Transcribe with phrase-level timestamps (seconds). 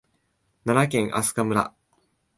[0.65, 1.73] 奈良県明日香村